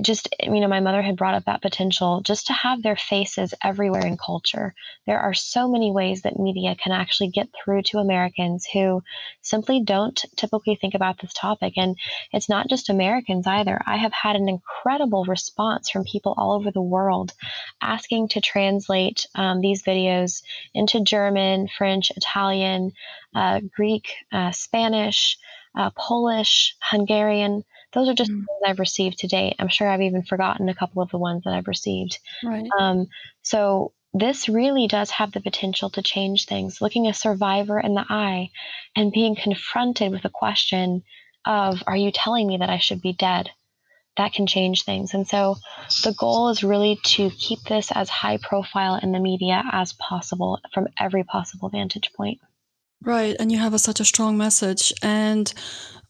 [0.02, 3.56] Just, you know, my mother had brought up that potential just to have their faces
[3.64, 4.76] everywhere in culture.
[5.08, 9.02] There are so many ways that media can actually get through to Americans who
[9.42, 11.74] simply don't typically think about this topic.
[11.76, 11.98] And
[12.32, 13.82] it's not just Americans either.
[13.86, 17.34] I have had an incredible response from people all over the world
[17.82, 20.44] asking to translate um, these videos
[20.76, 22.92] into German, French, Italian
[23.36, 25.38] uh, Greek, uh, Spanish,
[25.76, 27.64] uh, Polish, Hungarian.
[27.94, 28.36] Those are just mm.
[28.36, 29.56] ones I've received to date.
[29.60, 32.20] I'm sure I've even forgotten a couple of the ones that I've received.
[32.44, 32.68] Right.
[32.80, 33.08] Um,
[33.42, 36.82] so this really does have the potential to change things.
[36.82, 38.50] Looking a survivor in the eye
[38.96, 41.04] and being confronted with a question
[41.46, 43.50] of, Are you telling me that I should be dead?
[44.18, 45.14] That can change things.
[45.14, 45.56] And so
[46.04, 50.60] the goal is really to keep this as high profile in the media as possible
[50.74, 52.40] from every possible vantage point.
[53.02, 53.36] Right.
[53.40, 54.92] And you have a, such a strong message.
[55.02, 55.54] And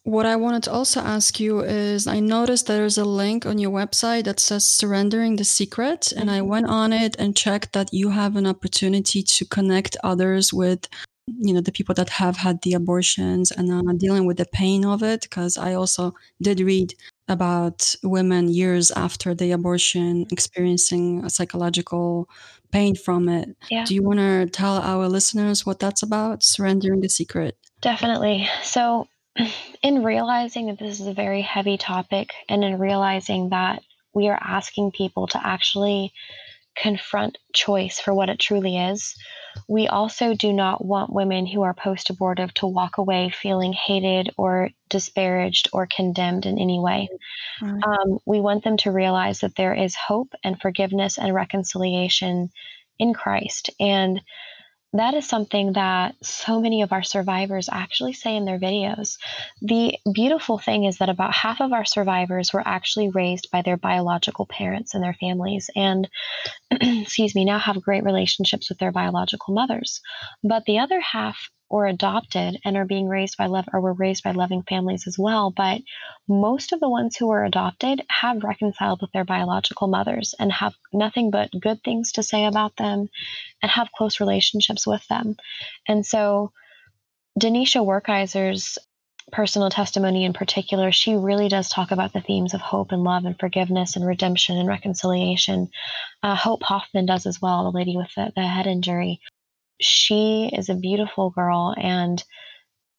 [0.04, 3.72] what I wanted to also ask you is I noticed there's a link on your
[3.72, 6.12] website that says surrendering the secret.
[6.12, 6.48] And I mm-hmm.
[6.48, 10.88] went on it and checked that you have an opportunity to connect others with
[11.38, 14.84] you know the people that have had the abortions and are dealing with the pain
[14.84, 16.96] of it because i also did read
[17.28, 22.28] about women years after the abortion experiencing a psychological
[22.72, 23.56] pain from it.
[23.70, 23.86] Yeah.
[23.86, 26.44] Do you want to tell our listeners what that's about?
[26.44, 27.56] Surrendering the secret.
[27.82, 28.50] Definitely.
[28.64, 29.08] So,
[29.82, 33.82] in realizing that this is a very heavy topic and in realizing that
[34.14, 36.14] we are asking people to actually
[36.76, 39.16] confront choice for what it truly is,
[39.68, 44.30] we also do not want women who are post abortive to walk away feeling hated
[44.38, 47.10] or disparaged or condemned in any way.
[47.62, 47.84] Right.
[47.84, 52.50] Um, we want them to realize that there is hope and forgiveness and reconciliation
[52.98, 53.70] in Christ.
[53.80, 54.22] And
[54.94, 59.18] that is something that so many of our survivors actually say in their videos.
[59.62, 63.78] The beautiful thing is that about half of our survivors were actually raised by their
[63.78, 66.10] biological parents and their families, and
[66.72, 70.02] excuse me, now have great relationships with their biological mothers.
[70.44, 74.24] But the other half or adopted and are being raised by love or were raised
[74.24, 75.52] by loving families as well.
[75.52, 75.82] But
[76.28, 80.74] most of the ones who were adopted have reconciled with their biological mothers and have
[80.92, 83.10] nothing but good things to say about them
[83.62, 85.38] and have close relationships with them.
[85.88, 86.52] And so
[87.40, 88.80] Denisha Werkeiser's
[89.32, 93.26] personal testimony in particular, she really does talk about the themes of hope and love
[93.26, 95.70] and forgiveness and redemption and reconciliation.
[96.24, 99.22] Uh, hope Hoffman does as well, the lady with the, the head injury
[99.80, 102.24] she is a beautiful girl and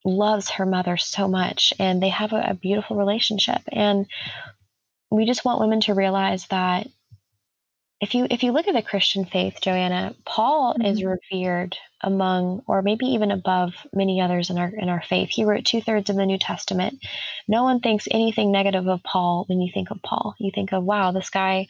[0.05, 3.61] loves her mother so much and they have a, a, beautiful relationship.
[3.71, 4.07] And
[5.11, 6.87] we just want women to realize that
[8.01, 10.87] if you if you look at the christian faith joanna paul mm-hmm.
[10.87, 15.29] is revered among or maybe even above many others in our in our faith.
[15.31, 17.05] He wrote two-thirds of the new testament.
[17.47, 20.35] No one thinks anything negative of paul when you think of paul.
[20.39, 21.67] You think of wow this guy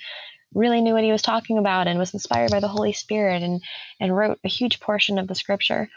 [0.54, 3.62] really knew what he was talking about and was inspired by the Holy Spirit and,
[4.00, 5.88] and wrote a huge portion of the scripture.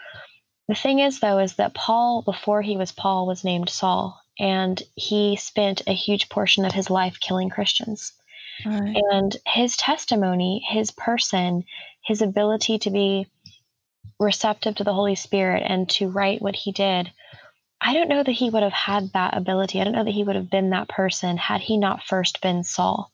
[0.68, 4.82] The thing is, though, is that Paul, before he was Paul, was named Saul, and
[4.94, 8.12] he spent a huge portion of his life killing Christians.
[8.64, 8.96] Right.
[9.10, 11.64] And his testimony, his person,
[12.04, 13.26] his ability to be
[14.20, 17.10] receptive to the Holy Spirit and to write what he did,
[17.80, 19.80] I don't know that he would have had that ability.
[19.80, 22.64] I don't know that he would have been that person had he not first been
[22.64, 23.12] Saul.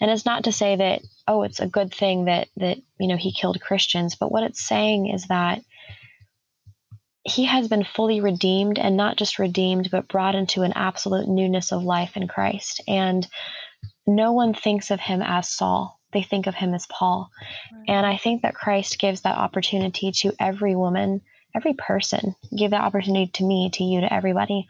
[0.00, 3.16] And it's not to say that, oh, it's a good thing that, that, you know,
[3.16, 5.62] he killed Christians, but what it's saying is that
[7.24, 11.72] he has been fully redeemed and not just redeemed, but brought into an absolute newness
[11.72, 12.82] of life in Christ.
[12.88, 13.26] And
[14.06, 16.00] no one thinks of him as Saul.
[16.12, 17.30] They think of him as Paul.
[17.72, 17.84] Right.
[17.88, 21.22] And I think that Christ gives that opportunity to every woman,
[21.54, 22.34] every person.
[22.56, 24.66] Give that opportunity to me, to you, to everybody.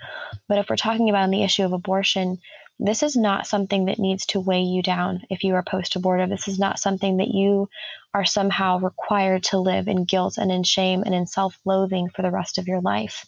[0.47, 2.38] But if we're talking about the issue of abortion,
[2.78, 6.30] this is not something that needs to weigh you down if you are post abortive.
[6.30, 7.68] This is not something that you
[8.14, 12.22] are somehow required to live in guilt and in shame and in self loathing for
[12.22, 13.24] the rest of your life.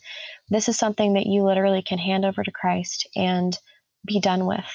[0.49, 3.57] This is something that you literally can hand over to Christ and
[4.05, 4.67] be done with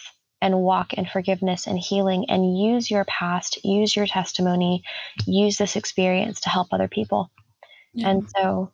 [0.42, 4.84] and walk in forgiveness and healing and use your past, use your testimony,
[5.26, 7.30] use this experience to help other people.
[7.94, 8.10] Yeah.
[8.10, 8.72] And so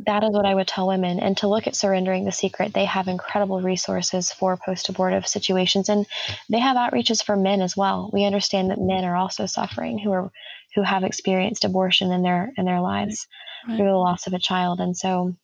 [0.00, 1.20] that is what I would tell women.
[1.20, 5.88] And to look at Surrendering the Secret, they have incredible resources for post abortive situations.
[5.88, 6.06] And
[6.50, 8.10] they have outreaches for men as well.
[8.12, 10.30] We understand that men are also suffering who are
[10.74, 13.26] who have experienced abortion in their in their lives
[13.66, 13.76] right.
[13.76, 14.80] through the loss of a child.
[14.80, 15.34] And so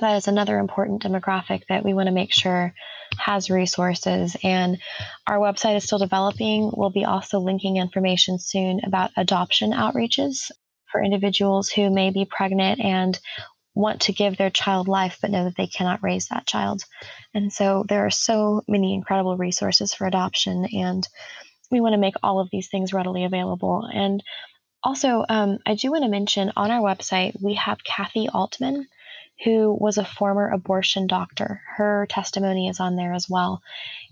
[0.00, 2.74] that is another important demographic that we want to make sure
[3.18, 4.36] has resources.
[4.42, 4.78] And
[5.26, 6.70] our website is still developing.
[6.74, 10.50] We'll be also linking information soon about adoption outreaches
[10.90, 13.18] for individuals who may be pregnant and
[13.74, 16.82] want to give their child life but know that they cannot raise that child.
[17.34, 21.06] And so there are so many incredible resources for adoption, and
[21.70, 23.88] we want to make all of these things readily available.
[23.92, 24.22] And
[24.84, 28.84] also, um, I do want to mention on our website, we have Kathi Aultman,
[29.44, 31.62] who was a former abortion doctor.
[31.76, 33.62] Her testimony is on there as well.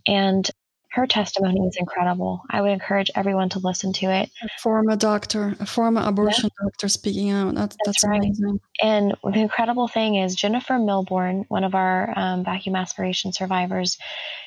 [0.06, 0.48] And
[0.92, 2.42] her testimony is incredible.
[2.50, 4.30] I would encourage everyone to listen to it.
[4.42, 6.64] A former doctor, a former abortion yeah.
[6.64, 7.54] doctor speaking out.
[7.54, 8.20] That's, that's, that's right.
[8.20, 8.60] amazing.
[8.82, 13.98] And the incredible thing is, Jennifer Milbourne, one of our um, vacuum aspiration survivors,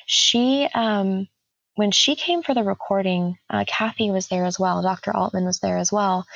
[0.04, 1.28] she, um,
[1.76, 4.82] when she came for the recording, uh, Kathi was there as well.
[4.82, 5.12] Dr.
[5.12, 6.26] Aultman was there as well.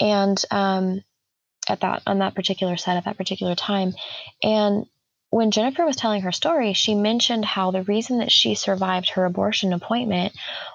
[0.00, 1.02] And um,
[1.68, 3.92] at that on that particular set at that particular time.
[4.42, 4.86] And
[5.30, 9.24] when Jennifer was telling her story, she mentioned how the reason that she survived her
[9.24, 10.32] abortion appointment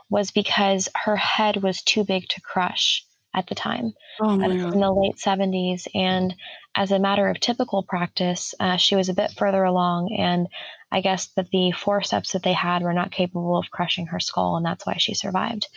[0.09, 3.93] was because her head was too big to crush at the time.
[4.21, 5.87] Oh in the late 70s.
[5.95, 6.35] And
[6.75, 10.13] as a matter of typical practice, uh, she was a bit further along.
[10.13, 10.47] And
[10.91, 14.55] I guess that the forceps that they had were not capable of crushing her skull.
[14.55, 15.67] And that's why she survived.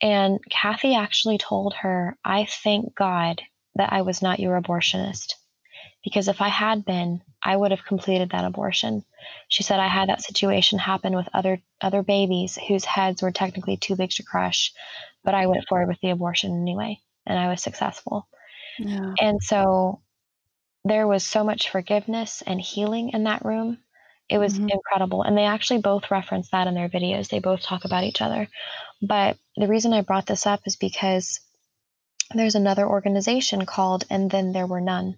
[0.00, 3.42] And Kathi actually told her, I thank God
[3.74, 5.34] that I was not your abortionist.
[6.04, 9.04] Because if I had been, I would have completed that abortion.
[9.48, 13.76] She said I had that situation happen with other other babies whose heads were technically
[13.76, 14.72] too big to crush,
[15.24, 18.28] but I went forward with the abortion anyway, and I was successful.
[18.78, 19.14] Yeah.
[19.20, 20.00] And so
[20.84, 23.78] there was so much forgiveness and healing in that room.
[24.28, 24.68] It was mm-hmm.
[24.68, 25.22] incredible.
[25.22, 27.28] And they actually both reference that in their videos.
[27.28, 28.48] They both talk about each other.
[29.00, 31.40] But the reason I brought this up is because
[32.34, 35.16] there's another organization called And Then There Were None.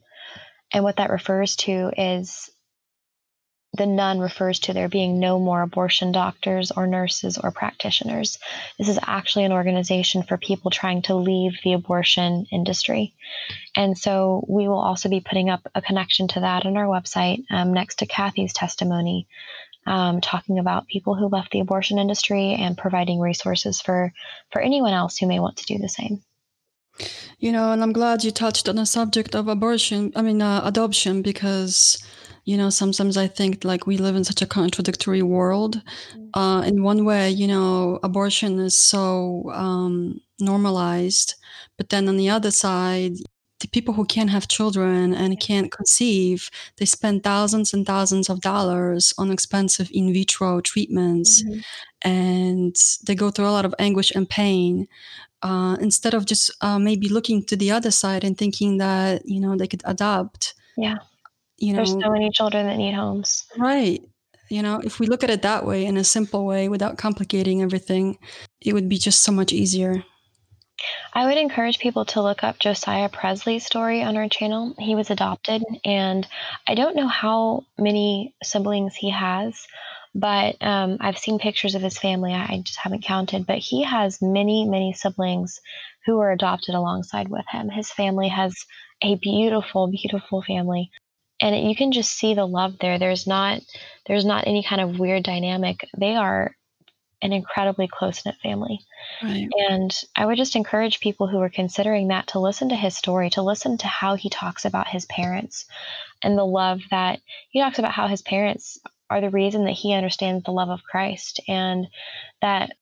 [0.73, 2.51] And what that refers to is
[3.73, 8.39] the none refers to there being no more abortion doctors or nurses or practitioners.
[8.79, 13.15] This is actually an organization for people trying to leave the abortion industry.
[13.77, 17.45] And so we will also be putting up a connection to that on our website
[17.51, 19.29] um, next to Kathi's testimony,
[19.87, 24.13] um, talking about people who left the abortion industry and providing resources for,
[24.51, 26.23] for anyone else who may want to do the same.
[27.39, 30.61] You know, and I'm glad you touched on the subject of abortion, I mean, uh,
[30.65, 32.03] adoption, because
[32.45, 35.81] you know sometimes i think like we live in such a contradictory world
[36.17, 36.31] mm.
[36.35, 41.35] uh, in one way you know abortion is so um, normalized
[41.77, 43.13] but then on the other side
[43.61, 48.41] the people who can't have children and can't conceive they spend thousands and thousands of
[48.41, 51.61] dollars on expensive in vitro treatments mm-hmm.
[52.03, 52.77] and
[53.07, 54.89] they go through a lot of anguish and pain
[55.43, 59.41] uh, instead of just uh, maybe looking to the other side and thinking that you
[59.41, 60.97] know they could adopt yeah.
[61.59, 63.47] you know there's so many children that need homes.
[63.59, 64.03] Right.
[64.49, 67.63] You know if we look at it that way in a simple way without complicating
[67.63, 68.19] everything
[68.61, 70.05] it would be just so much easier.
[71.13, 74.75] I would encourage people to look up Josiah Presley's story on our channel.
[74.79, 76.27] He was adopted, and
[76.67, 79.67] I don't know how many siblings he has,
[80.15, 82.33] but um, I've seen pictures of his family.
[82.35, 85.61] I just haven't counted, but he has many, many siblings
[86.07, 87.69] who are adopted alongside with him.
[87.69, 88.55] His family has
[89.03, 90.91] a beautiful, beautiful family
[91.43, 93.63] and you can just see the love there there's not
[94.07, 96.55] there's not any kind of weird dynamic they are
[97.23, 98.81] an incredibly close knit family.
[99.23, 99.49] Right.
[99.69, 103.31] And I would just encourage people who are considering that to listen to his story,
[103.31, 105.67] to listen to how he talks about his parents
[106.23, 108.79] and the love that he talks about how his parents
[109.11, 111.89] are the reason that he understands the love of Christ and
[112.41, 112.73] that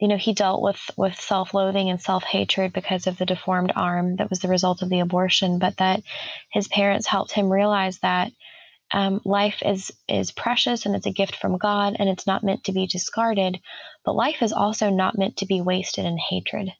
[0.00, 4.30] you know he dealt with with self-loathing and self-hatred because of the deformed arm that
[4.30, 6.02] was the result of the abortion but that
[6.50, 8.30] his parents helped him realize that
[8.92, 12.64] um, life is is precious and it's a gift from god and it's not meant
[12.64, 13.58] to be discarded
[14.06, 16.72] but life is also not meant to be wasted in hatred.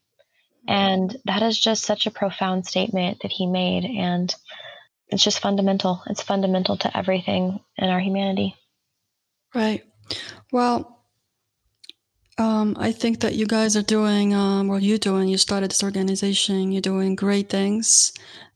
[0.68, 4.34] And that is just such a profound statement that he made and
[5.08, 6.02] it's just fundamental.
[6.06, 8.56] It's fundamental to everything in our humanity
[9.56, 9.82] right
[10.52, 10.96] well
[12.38, 15.28] um, I think that you guys are doing um, what you're doing.
[15.28, 16.70] You started this organization.
[16.70, 18.12] You're doing great things,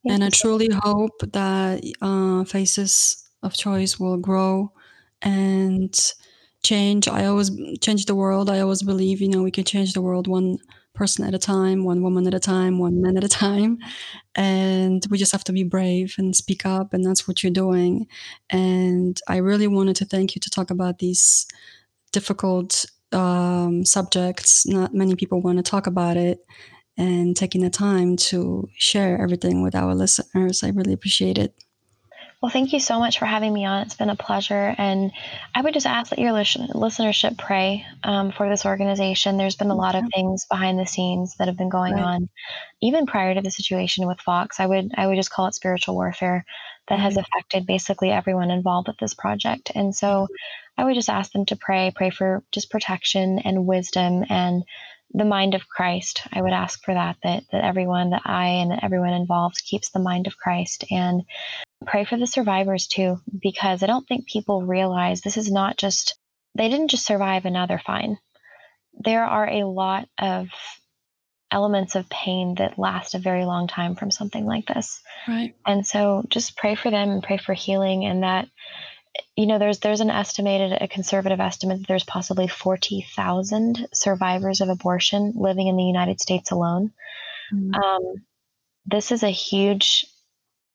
[0.07, 4.73] Thank and I truly hope that uh, Faces of Choice will grow
[5.23, 5.95] and
[6.63, 7.09] change.
[7.09, 8.51] I always change the world.
[8.51, 10.59] I always believe, you know, we can change the world one
[11.01, 13.79] person at a time, one woman at a time, one man at a time,
[14.35, 16.93] and we just have to be brave and speak up.
[16.93, 18.07] And that's what you're doing.
[18.51, 21.47] And I really wanted to thank you to talk about these
[22.13, 24.67] difficult um, subjects.
[24.67, 26.39] Not many people want to talk about it,
[26.97, 30.63] and taking the time to share everything with our listeners.
[30.63, 31.55] I really appreciate it.
[32.41, 33.83] Well, thank you so much for having me on.
[33.83, 34.75] It's been a pleasure.
[34.79, 35.13] And
[35.55, 39.37] I would just ask that your listen- listenership pray um, for this organization.
[39.37, 42.03] There's been a lot of things behind the scenes that have been going right.
[42.03, 42.31] on,
[42.81, 44.59] even prior to the situation with Fox.
[44.59, 46.47] I would I would just call it spiritual warfare
[46.89, 49.71] that has affected basically everyone involved with this project.
[49.75, 50.27] And so
[50.79, 54.65] I would just ask them to pray, pray for just protection and wisdom and
[55.13, 56.23] the mind of Christ.
[56.33, 59.99] I would ask for that, that, that everyone, that I and everyone involved keeps the
[59.99, 61.23] mind of Christ and
[61.87, 66.17] pray for the survivors too, because I don't think people realize this is not just,
[66.55, 68.19] they didn't just survive and now they're fine.
[68.93, 70.49] There are a lot of
[71.51, 75.01] elements of pain that last a very long time from something like this.
[75.27, 75.55] Right.
[75.67, 78.49] And so just pray for them and pray for healing and that
[79.37, 84.69] you know there's there's an estimated a conservative estimate that there's possibly 40,000 survivors of
[84.69, 86.93] abortion living in the United States alone.
[87.53, 87.75] Mm-hmm.
[87.75, 88.15] Um,
[88.87, 90.07] this is a huge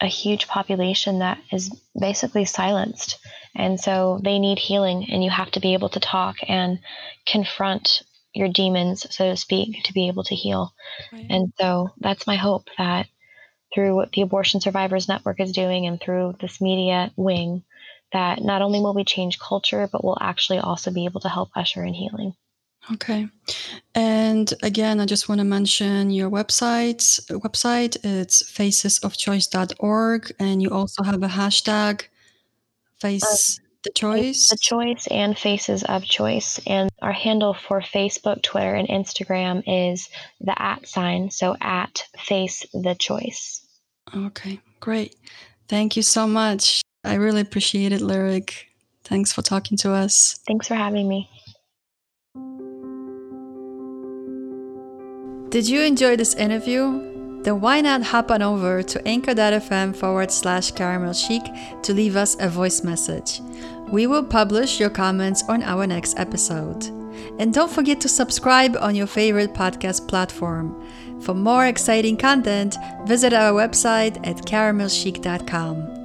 [0.02, 3.18] a huge population that is basically silenced.
[3.56, 6.80] And so they need healing and you have to be able to talk and
[7.26, 10.74] confront your demons, so to speak, to be able to heal.
[11.14, 11.26] Right.
[11.30, 13.08] And so that's my hope that
[13.74, 17.64] through what the Abortion Survivors Network is doing and through this media wing,
[18.16, 21.50] that not only will we change culture, but we'll actually also be able to help
[21.56, 22.34] usher in healing.
[22.92, 23.28] Okay.
[23.94, 27.02] And again, I just want to mention your website.
[27.30, 32.04] Website it's facesofchoice.org, and you also have a hashtag
[33.00, 34.50] face um, the choice.
[34.50, 36.60] The choice and faces of choice.
[36.68, 40.10] And our handle for Facebook, Twitter, and Instagram is
[40.42, 41.32] the at sign.
[41.32, 43.66] So at face the choice.
[44.16, 45.16] Okay, great.
[45.68, 46.82] Thank you so much.
[47.06, 48.68] I really appreciate it, Lyric.
[49.04, 50.40] Thanks for talking to us.
[50.48, 51.30] Thanks for having me.
[55.50, 57.16] Did you enjoy this interview?
[57.46, 61.44] then why not hop on over to anchor.fm forward slash caramel chic
[61.84, 63.40] to leave us a voice message.
[63.92, 66.86] We will publish your comments on our next episode.
[67.38, 70.84] And don't forget to subscribe on your favorite podcast platform.
[71.22, 76.05] For more exciting content, visit our website at caramelchic.com.